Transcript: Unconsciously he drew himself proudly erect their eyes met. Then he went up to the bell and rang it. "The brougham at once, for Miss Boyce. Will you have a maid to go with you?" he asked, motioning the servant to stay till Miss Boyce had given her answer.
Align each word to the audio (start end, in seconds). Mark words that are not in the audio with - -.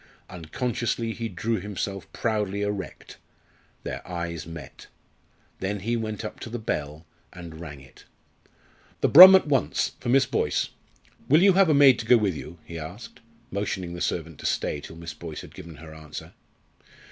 Unconsciously 0.31 1.13
he 1.13 1.29
drew 1.29 1.59
himself 1.59 2.11
proudly 2.11 2.63
erect 2.63 3.19
their 3.83 4.01
eyes 4.09 4.47
met. 4.47 4.87
Then 5.59 5.81
he 5.81 5.95
went 5.95 6.25
up 6.25 6.39
to 6.39 6.49
the 6.49 6.57
bell 6.57 7.05
and 7.31 7.59
rang 7.61 7.79
it. 7.81 8.05
"The 9.01 9.07
brougham 9.07 9.35
at 9.35 9.45
once, 9.45 9.91
for 9.99 10.09
Miss 10.09 10.25
Boyce. 10.25 10.69
Will 11.29 11.43
you 11.43 11.53
have 11.53 11.69
a 11.69 11.75
maid 11.75 11.99
to 11.99 12.07
go 12.07 12.17
with 12.17 12.33
you?" 12.35 12.57
he 12.65 12.79
asked, 12.79 13.19
motioning 13.51 13.93
the 13.93 14.01
servant 14.01 14.39
to 14.39 14.47
stay 14.47 14.81
till 14.81 14.95
Miss 14.95 15.13
Boyce 15.13 15.41
had 15.41 15.53
given 15.53 15.75
her 15.75 15.93
answer. 15.93 16.33